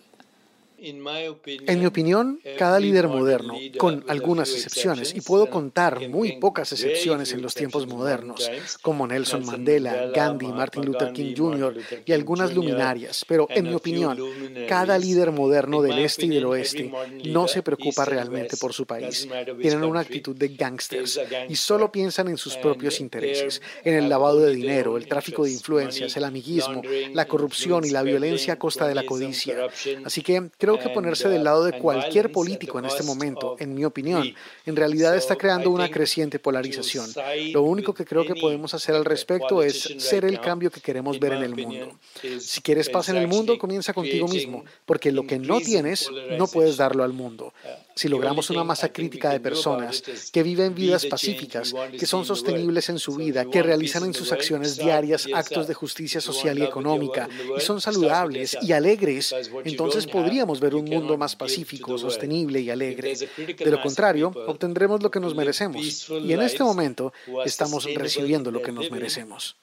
[0.82, 7.34] En mi opinión, cada líder moderno, con algunas excepciones, y puedo contar muy pocas excepciones
[7.34, 8.50] en los tiempos modernos,
[8.82, 11.78] como Nelson Mandela, Gandhi, Martin Luther King Jr.
[12.06, 14.20] y algunas luminarias, pero en mi opinión,
[14.68, 16.92] cada líder moderno del este y del oeste
[17.26, 19.28] no se preocupa realmente por su país.
[19.62, 24.40] Tienen una actitud de gangsters y solo piensan en sus propios intereses, en el lavado
[24.40, 26.82] de dinero, el tráfico de influencias, el amiguismo,
[27.14, 29.68] la corrupción y la violencia a costa de la codicia.
[30.06, 33.74] Así que creo Creo que ponerse del lado de cualquier político en este momento, en
[33.74, 34.36] mi opinión,
[34.68, 37.10] en realidad está creando una creciente polarización.
[37.52, 41.20] Lo único que creo que podemos hacer al respecto es ser el cambio que queremos
[41.20, 41.98] ver en el mundo.
[42.40, 46.46] Si quieres paz en el mundo, comienza contigo mismo, porque lo que no tienes, no
[46.46, 47.52] puedes darlo al mundo.
[48.00, 52.98] Si logramos una masa crítica de personas que viven vidas pacíficas, que son sostenibles en
[52.98, 57.60] su vida, que realizan en sus acciones diarias actos de justicia social y económica, y
[57.60, 59.36] son saludables y alegres,
[59.66, 63.16] entonces podríamos ver un mundo más pacífico, sostenible y alegre.
[63.18, 66.10] De lo contrario, obtendremos lo que nos merecemos.
[66.10, 67.12] Y en este momento
[67.44, 69.58] estamos recibiendo lo que nos merecemos.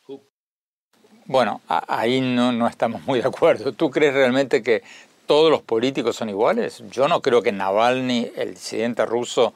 [1.24, 3.72] Bueno, ahí no, no estamos muy de acuerdo.
[3.72, 4.82] ¿Tú crees realmente que
[5.26, 6.82] todos los políticos son iguales?
[6.90, 9.52] Yo no creo que Navalny, el disidente ruso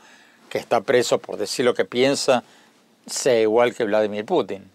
[0.48, 2.42] que está preso por decir lo que piensa,
[3.06, 4.70] sea igual que Vladimir Putin.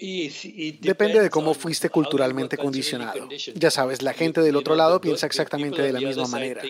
[0.00, 3.28] Depende de cómo fuiste culturalmente condicionado.
[3.54, 6.62] Ya sabes, la gente del otro lado piensa exactamente de la misma manera.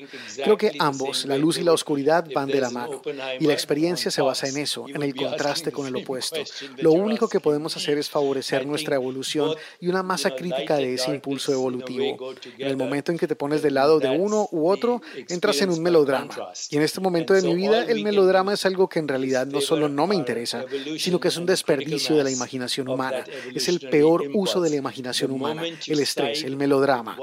[0.42, 3.02] Creo que ambos, la luz y la oscuridad, van de la mano.
[3.38, 6.40] Y la experiencia se basa en eso, en el contraste con el opuesto.
[6.78, 11.10] Lo único que podemos hacer es favorecer nuestra evolución y una masa crítica de ese
[11.10, 12.34] impulso evolutivo.
[12.58, 15.70] En el momento en que te pones del lado de uno u otro, entras en
[15.70, 16.34] un melodrama.
[16.70, 19.60] Y en este momento de mi vida, el melodrama es algo que en realidad no
[19.60, 20.64] solo no me interesa,
[20.98, 23.19] sino que es un desperdicio de la imaginación humana
[23.54, 27.18] es el peor uso de la imaginación humana, el estrés, el melodrama.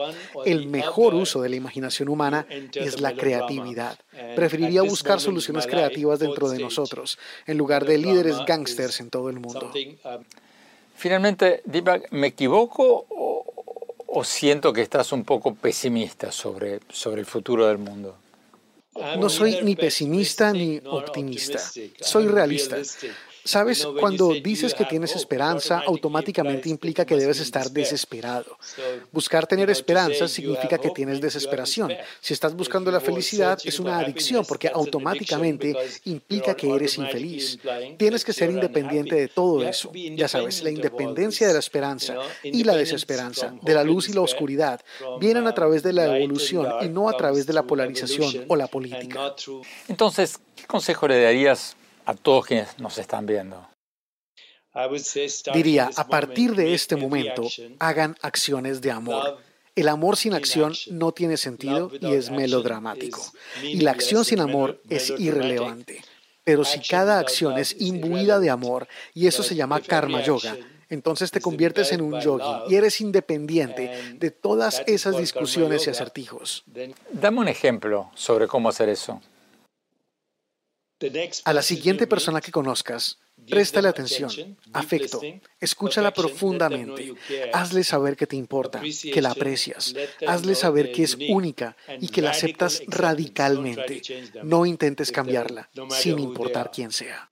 [0.45, 3.97] El mejor uso de la imaginación humana es la creatividad.
[4.35, 9.39] Preferiría buscar soluciones creativas dentro de nosotros, en lugar de líderes gángsters en todo el
[9.39, 9.71] mundo.
[9.73, 10.23] Um,
[10.97, 17.67] Finalmente, Deepak, ¿me equivoco o, siento que estás un poco pesimista sobre, sobre el futuro
[17.67, 18.17] del mundo?
[19.19, 21.59] No soy ni pesimista ni optimista.
[22.01, 22.77] Soy realista.
[23.47, 28.57] Sabes, cuando dices que tienes esperanza, automáticamente implica que debes estar desesperado.
[29.13, 31.93] Buscar tener esperanza significa que tienes desesperación.
[32.19, 37.57] Si estás buscando la felicidad, es una adicción porque automáticamente implica que eres infeliz.
[37.97, 39.93] Tienes que ser independiente de todo eso.
[39.93, 44.21] Ya sabes, la independencia de la esperanza y la desesperanza, de la luz y la
[44.21, 44.81] oscuridad,
[45.21, 48.67] vienen a través de la evolución y no a través de la polarización o la
[48.67, 49.33] política.
[49.87, 51.76] Entonces, ¿qué consejo le darías
[52.07, 53.67] a todos quienes nos están viendo?
[55.53, 57.43] Diría, a partir de este momento,
[57.79, 59.39] hagan acciones de amor.
[59.75, 63.21] El amor sin acción no tiene sentido y es melodramático.
[63.61, 66.01] Y la acción sin amor es irrelevante.
[66.45, 70.55] Pero si cada acción es imbuida de amor, y eso se llama karma yoga,
[70.89, 76.63] entonces te conviertes en un yogi y eres independiente de todas esas discusiones y acertijos.
[77.11, 79.21] Dame un ejemplo sobre cómo hacer eso.
[81.45, 85.21] A la siguiente persona que conozcas, préstale atención, afecto,
[85.59, 87.13] escúchala profundamente,
[87.53, 89.93] hazle saber que te importa, que la aprecias,
[90.27, 94.01] hazle saber que es única y que la aceptas radicalmente.
[94.43, 97.29] No intentes cambiarla, sin importar quién sea.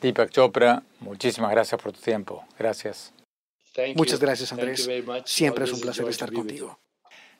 [0.00, 2.44] Deepak Chopra, muchísimas gracias por tu tiempo.
[2.58, 3.12] Gracias.
[3.94, 4.88] Muchas gracias, Andrés.
[5.24, 6.78] Siempre es un placer estar contigo.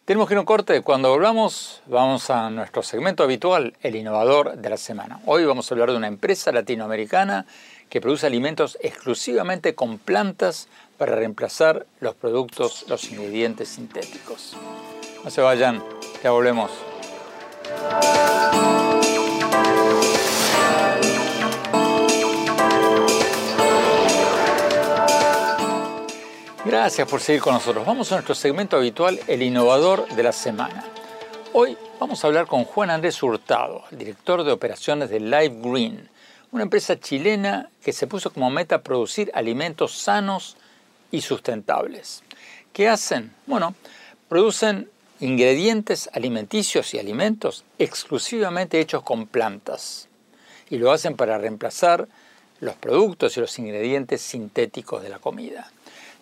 [0.07, 0.83] Tenemos que ir a un corte.
[0.83, 5.19] Cuando volvamos, vamos a nuestro segmento habitual, el innovador de la semana.
[5.27, 7.45] Hoy vamos a hablar de una empresa latinoamericana
[7.90, 14.57] que produce alimentos exclusivamente con plantas para reemplazar los productos, los ingredientes sintéticos.
[15.25, 15.83] No se vayan,
[16.23, 16.71] ya volvemos.
[26.66, 27.87] Gracias por seguir con nosotros.
[27.87, 30.85] Vamos a nuestro segmento habitual, el innovador de la semana.
[31.52, 36.09] Hoy vamos a hablar con Juan Andrés Hurtado, director de operaciones de Live Green,
[36.50, 40.57] una empresa chilena que se puso como meta producir alimentos sanos
[41.12, 42.24] y sustentables.
[42.72, 43.33] ¿Qué hacen?
[43.46, 43.76] Bueno,
[44.29, 50.09] producen ingredientes alimenticios y alimentos exclusivamente hechos con plantas.
[50.68, 52.09] Y lo hacen para reemplazar
[52.59, 55.70] los productos y los ingredientes sintéticos de la comida.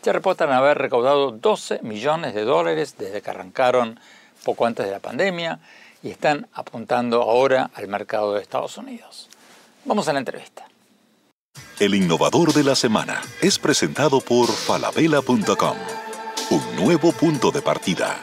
[0.05, 3.99] Ya reportan haber recaudado 12 millones de dólares desde que arrancaron
[4.45, 5.61] poco antes de la pandemia
[6.03, 9.31] y están apuntando ahora al mercado de Estados Unidos.
[9.87, 10.67] Vamos a la entrevista.
[11.81, 15.77] El innovador de la semana es presentado por falabella.com,
[16.51, 18.23] un nuevo punto de partida.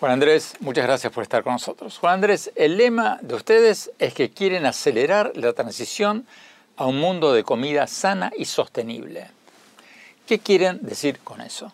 [0.00, 1.98] Juan Andrés, muchas gracias por estar con nosotros.
[1.98, 6.26] Juan Andrés, el lema de ustedes es que quieren acelerar la transición
[6.76, 9.30] a un mundo de comida sana y sostenible.
[10.26, 11.72] ¿Qué quieren decir con eso?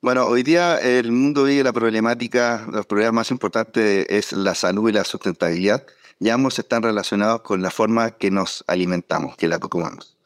[0.00, 4.90] Bueno, hoy día el mundo vive la problemática, los problemas más importantes es la salud
[4.90, 5.86] y la sustentabilidad.
[6.18, 10.16] Ya ambos están relacionados con la forma que nos alimentamos, que la comamos.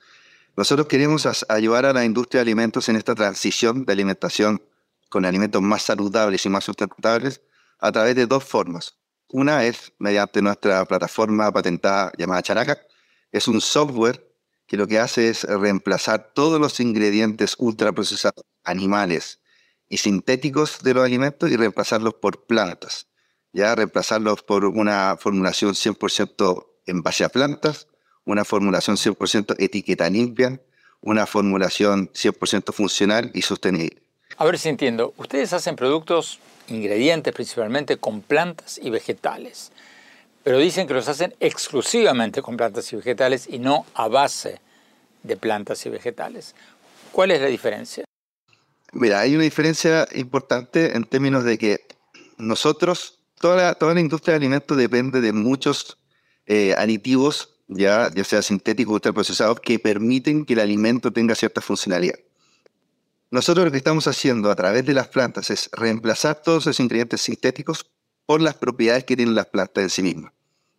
[0.57, 4.62] Nosotros queremos ayudar a la industria de alimentos en esta transición de alimentación
[5.11, 7.42] con alimentos más saludables y más sustentables
[7.79, 8.96] a través de dos formas.
[9.29, 12.79] Una es mediante nuestra plataforma patentada llamada Characa,
[13.37, 14.27] es un software
[14.66, 19.40] que lo que hace es reemplazar todos los ingredientes ultraprocesados, animales
[19.88, 23.07] y sintéticos de los alimentos y reemplazarlos por plantas.
[23.53, 27.87] Ya reemplazarlos por una formulación 100% en base a plantas,
[28.25, 30.61] una formulación 100% etiqueta limpia,
[31.01, 34.03] una formulación 100% funcional y sostenible.
[34.37, 35.14] A ver si entiendo.
[35.16, 39.70] Ustedes hacen productos, ingredientes principalmente con plantas y vegetales
[40.46, 44.61] pero dicen que los hacen exclusivamente con plantas y vegetales y no a base
[45.24, 46.54] de plantas y vegetales.
[47.11, 48.04] ¿Cuál es la diferencia?
[48.92, 51.80] Mira, hay una diferencia importante en términos de que
[52.38, 55.98] nosotros, toda la, toda la industria de alimentos depende de muchos
[56.46, 61.61] eh, aditivos, ya, ya sea sintéticos o ultraprocesados, que permiten que el alimento tenga cierta
[61.61, 62.20] funcionalidad.
[63.32, 67.22] Nosotros lo que estamos haciendo a través de las plantas es reemplazar todos esos ingredientes
[67.22, 67.90] sintéticos
[68.26, 70.36] por las propiedades que tienen las plantas en sí mismas.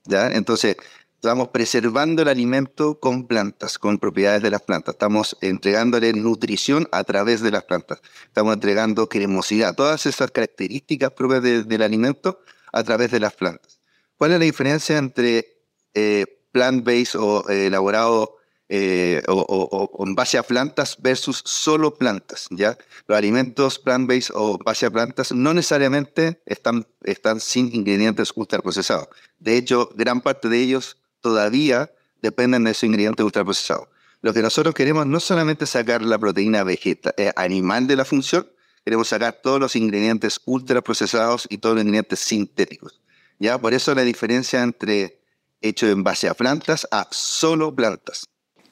[0.09, 0.77] Entonces,
[1.15, 4.95] estamos preservando el alimento con plantas, con propiedades de las plantas.
[4.95, 8.01] Estamos entregándole nutrición a través de las plantas.
[8.25, 12.39] Estamos entregando cremosidad, todas esas características propias del alimento
[12.71, 13.81] a través de las plantas.
[14.15, 18.36] ¿Cuál es la diferencia entre eh, plant-based o eh, elaborado
[18.69, 22.47] eh, o, en base a plantas versus solo plantas.
[22.51, 22.77] ¿ya?
[23.07, 29.07] Los alimentos plant-based o base a plantas no necesariamente están, están sin ingredientes ultraprocesados.
[29.39, 33.87] De hecho, gran parte de ellos todavía dependen de esos ingredientes ultraprocesados.
[34.21, 38.49] Lo que nosotros queremos no solamente sacar la proteína vegetal, eh, animal de la función,
[38.83, 42.99] queremos sacar todos los ingredientes ultraprocesados y todos los ingredientes sintéticos.
[43.39, 43.57] ¿ya?
[43.57, 45.21] Por eso la diferencia entre
[45.61, 48.27] hecho en base a plantas a solo plantas.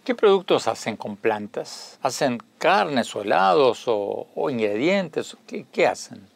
[0.06, 1.98] ¿Qué productos hacen con plantas?
[2.04, 5.36] ¿Hacen carnes o helados o, ingredientes?
[5.48, 6.30] ¿Qué, hacen?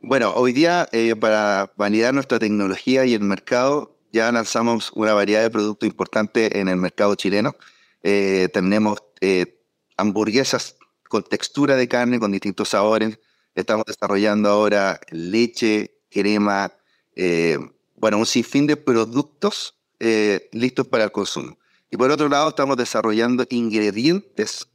[0.00, 5.42] Bueno, hoy día eh, para validar nuestra tecnología y el mercado ya lanzamos una variedad
[5.42, 7.56] de productos importantes en el mercado chileno.
[8.04, 9.64] Eh, tenemos eh,
[9.96, 10.76] hamburguesas
[11.08, 13.18] con textura de carne, con distintos sabores.
[13.56, 16.72] Estamos desarrollando ahora leche, crema,
[17.96, 19.74] bueno, un sinfín de productos
[20.52, 21.57] listos para el consumo.
[21.90, 24.68] Y por otro lado, estamos desarrollando ingredientes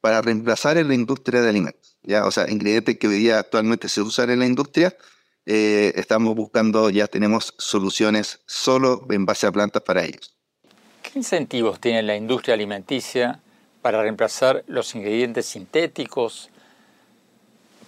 [0.00, 1.98] para reemplazar en la industria de alimentos.
[2.02, 2.26] ¿ya?
[2.26, 4.96] O sea, ingredientes que hoy día actualmente se usan en la industria,
[5.46, 10.36] eh, estamos buscando, ya tenemos soluciones solo en base a plantas para ellos.
[11.02, 13.40] ¿Qué incentivos tiene la industria alimenticia
[13.82, 16.50] para reemplazar los ingredientes sintéticos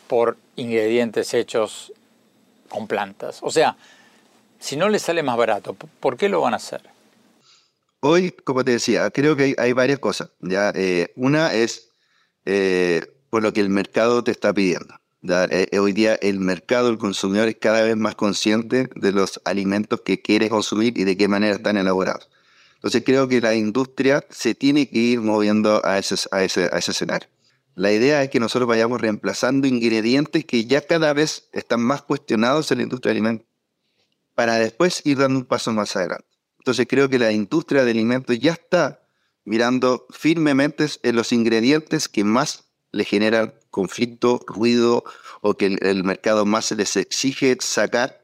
[0.08, 1.92] por ingredientes hechos
[2.68, 3.38] con plantas?
[3.42, 3.76] O sea,
[4.58, 6.95] si no les sale más barato, ¿por qué lo van a hacer?
[8.08, 10.30] Hoy, como te decía, creo que hay, varias cosas.
[10.40, 10.70] ¿ya?
[10.76, 11.90] Eh, una es
[12.44, 14.94] eh, por lo que el mercado te está pidiendo.
[15.50, 20.02] Eh, hoy día el mercado, el consumidor es cada vez más consciente de los alimentos
[20.02, 22.30] que quiere consumir y de qué manera están elaborados.
[22.76, 26.70] Entonces creo que la industria se tiene que ir moviendo a a ese, a ese
[26.92, 27.28] escenario.
[27.74, 32.70] La idea es que nosotros vayamos reemplazando ingredientes que ya cada vez están más cuestionados
[32.70, 33.48] en la industria de alimentos
[34.36, 36.35] para después ir dando un paso más adelante.
[36.66, 39.00] Entonces creo que la industria de alimentos ya está
[39.44, 45.04] mirando firmemente en los ingredientes que más le generan conflicto, ruido
[45.42, 48.20] o que el, mercado más se les exige sacar.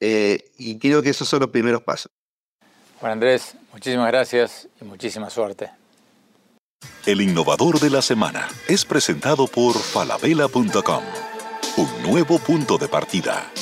[0.00, 2.10] Eh, y creo que esos son los primeros pasos.
[3.00, 5.70] Juan Andrés, muchísimas gracias y muchísima suerte.
[7.04, 11.04] El innovador de la semana es presentado por falabella.com.
[11.76, 13.52] Un nuevo punto de partida.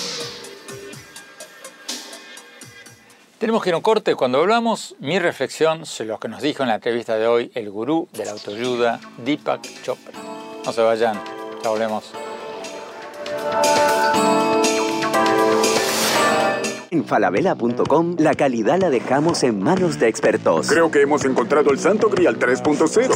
[3.39, 4.15] Tenemos que ir a un corte.
[4.15, 7.71] Cuando hablamos, mi reflexión sobre lo que nos dijo en la entrevista de hoy el
[7.71, 10.15] gurú de la autoayuda, Deepak Chopra.
[10.65, 11.21] No se vayan,
[11.63, 12.13] ya volvemos.
[16.91, 20.69] En falabella.com la calidad la dejamos en manos de expertos.
[20.69, 23.15] Creo que hemos encontrado el Santo Grial 3.0.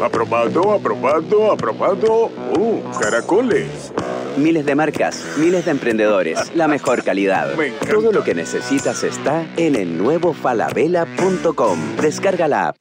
[0.00, 2.26] Aprobado, aprobado, aprobado.
[2.56, 3.92] ¡Uh, caracoles!
[4.36, 7.54] Miles de marcas, miles de emprendedores, la mejor calidad.
[7.88, 11.96] Todo lo que necesitas está en el nuevo falabella.com.
[11.96, 12.76] Descarga la app.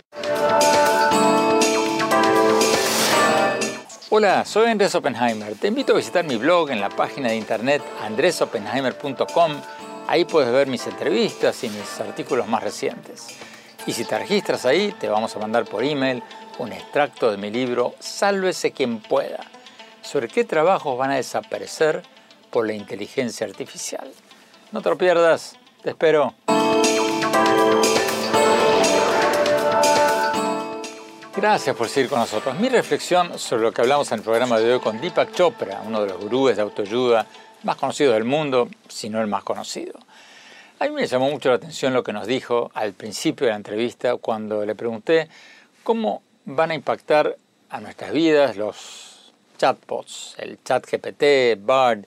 [4.10, 5.56] Hola, soy Andrés Oppenheimer.
[5.56, 9.52] Te invito a visitar mi blog en la página de internet andresoppenheimer.com.
[10.08, 13.28] Ahí puedes ver mis entrevistas y mis artículos más recientes.
[13.86, 16.24] Y si te registras ahí, te vamos a mandar por email
[16.60, 19.39] un extracto de mi libro Sálvese quien pueda
[20.02, 22.04] sobre qué trabajos van a desaparecer
[22.49, 24.12] por la inteligencia artificial.
[24.72, 26.34] No te lo pierdas, te espero.
[31.36, 32.60] Gracias por seguir con nosotros.
[32.60, 36.02] Mi reflexión sobre lo que hablamos en el programa de hoy con Deepak Chopra, uno
[36.02, 37.26] de los gurúes de autoayuda
[37.64, 39.97] más conocidos del mundo, si no el más conocido.
[40.80, 43.58] A mí me llamó mucho la atención lo que nos dijo al principio de la
[43.58, 45.30] entrevista cuando le pregunté
[45.84, 47.38] cómo van a impactar
[47.70, 49.11] a nuestras vidas los
[49.62, 52.05] chatbots, el chat GPT, BARD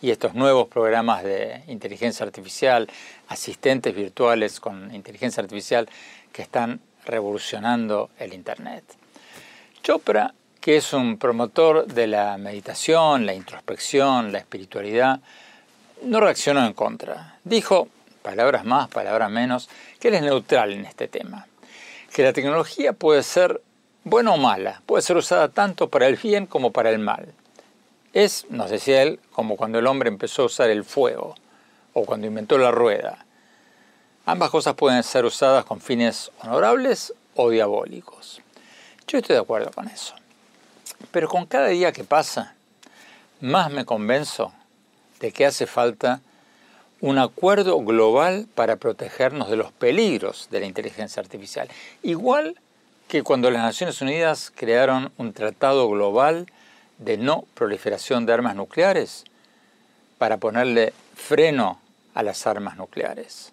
[0.00, 2.88] y estos nuevos programas de inteligencia artificial,
[3.26, 5.88] asistentes virtuales con inteligencia artificial
[6.32, 8.84] que están revolucionando el Internet.
[9.82, 15.18] Chopra, que es un promotor de la meditación, la introspección, la espiritualidad,
[16.02, 17.38] no reaccionó en contra.
[17.42, 17.88] Dijo,
[18.22, 21.48] palabras más, palabras menos, que él es neutral en este tema.
[22.14, 23.60] Que la tecnología puede ser
[24.04, 27.32] buena o mala, puede ser usada tanto para el bien como para el mal.
[28.12, 31.34] Es, nos decía él, como cuando el hombre empezó a usar el fuego
[31.92, 33.24] o cuando inventó la rueda.
[34.26, 38.40] Ambas cosas pueden ser usadas con fines honorables o diabólicos.
[39.06, 40.14] Yo estoy de acuerdo con eso.
[41.10, 42.54] Pero con cada día que pasa,
[43.40, 44.52] más me convenzo
[45.20, 46.20] de que hace falta
[47.00, 51.68] un acuerdo global para protegernos de los peligros de la inteligencia artificial.
[52.02, 52.60] Igual
[53.12, 56.46] que cuando las Naciones Unidas crearon un tratado global
[56.96, 59.24] de no proliferación de armas nucleares
[60.16, 61.78] para ponerle freno
[62.14, 63.52] a las armas nucleares.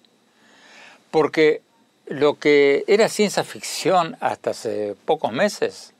[1.11, 1.61] Porque
[2.05, 5.91] lo que era ciencia ficción hasta hace pocos meses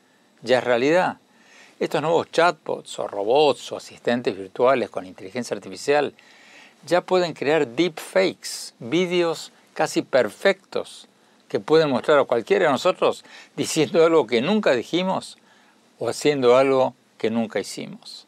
[0.41, 1.18] ya es realidad.
[1.82, 6.14] Estos nuevos chatbots o robots o asistentes virtuales con inteligencia artificial
[6.88, 11.10] ya pueden crear deepfakes, vídeos casi perfectos
[11.50, 13.26] que pueden mostrar a cualquiera de nosotros
[13.58, 15.38] diciendo algo que nunca dijimos
[15.97, 18.28] o haciendo algo que nunca hicimos.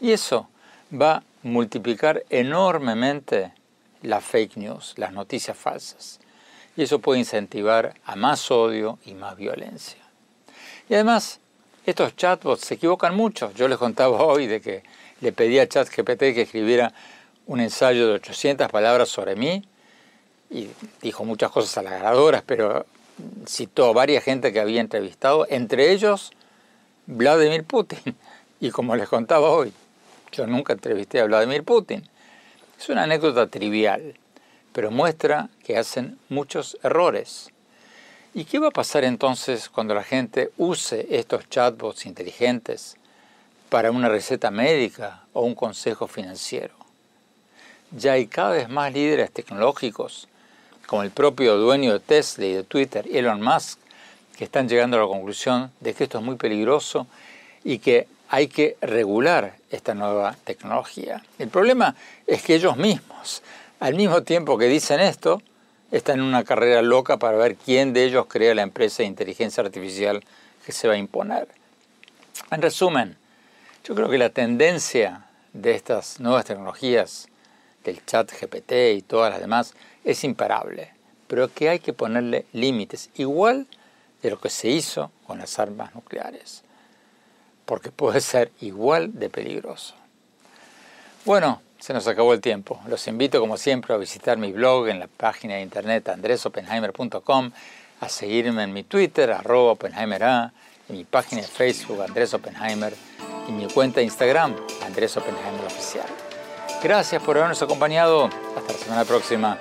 [0.00, 0.48] Y eso
[0.92, 3.52] va a multiplicar enormemente
[4.02, 6.20] la fake news, las noticias falsas.
[6.76, 9.98] Y eso puede incentivar a más odio y más violencia.
[10.88, 11.40] Y además,
[11.84, 13.52] estos chatbots se equivocan mucho.
[13.54, 14.84] Yo les contaba hoy de que
[15.20, 16.92] le pedí a ChatGPT que escribiera
[17.46, 19.64] un ensayo de 800 palabras sobre mí
[20.50, 20.68] y
[21.02, 22.86] dijo muchas cosas halagadoras, pero
[23.46, 26.32] citó a varias gente que había entrevistado, entre ellos
[27.06, 28.00] Vladimir Putin.
[28.60, 29.72] Y como les contaba hoy,
[30.32, 32.02] yo nunca entrevisté a Vladimir Putin.
[32.76, 34.14] Es una anécdota trivial,
[34.72, 37.50] pero muestra que hacen muchos errores.
[38.34, 42.96] ¿Y qué va a pasar entonces cuando la gente use estos chatbots inteligentes
[43.68, 46.74] para una receta médica o un consejo financiero?
[47.92, 50.26] Ya hay cada vez más líderes tecnológicos
[50.88, 53.78] como el propio dueño de Tesla y de Twitter, Elon Musk,
[54.38, 57.06] que están llegando a la conclusión de que esto es muy peligroso
[57.62, 61.22] y que hay que regular esta nueva tecnología.
[61.38, 61.94] El problema
[62.26, 63.42] es que ellos mismos,
[63.80, 65.42] al mismo tiempo que dicen esto,
[65.92, 69.62] están en una carrera loca para ver quién de ellos crea la empresa de inteligencia
[69.62, 70.24] artificial
[70.64, 71.48] que se va a imponer.
[72.50, 73.14] En resumen,
[73.84, 77.28] yo creo que la tendencia de estas nuevas tecnologías,
[77.88, 79.74] del chat GPT y todas las demás,
[80.04, 80.92] es imparable,
[81.26, 83.66] pero que hay que ponerle límites, igual
[84.22, 86.62] de lo que se hizo con las armas nucleares,
[87.64, 89.94] porque puede ser igual de peligroso.
[91.24, 92.80] Bueno, se nos acabó el tiempo.
[92.88, 97.50] Los invito como siempre a visitar mi blog en la página de internet andresopenheimer.com,
[98.00, 102.94] a seguirme en mi Twitter, arroba en mi página de Facebook Andrés Oppenheimer
[103.48, 106.27] y mi cuenta de Instagram, Andrés Oppenheimer Oficial.
[106.82, 108.30] Gracias por habernos acompañado.
[108.56, 109.58] Hasta la semana próxima.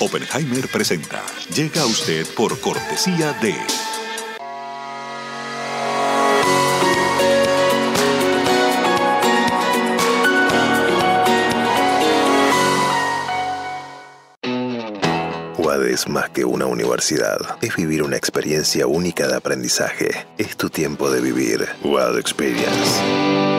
[0.00, 1.22] Oppenheimer presenta.
[1.54, 3.87] Llega a usted por cortesía de...
[15.98, 17.38] es más que una universidad.
[17.60, 20.10] Es vivir una experiencia única de aprendizaje.
[20.36, 21.66] Es tu tiempo de vivir.
[21.82, 23.57] WAD Experience.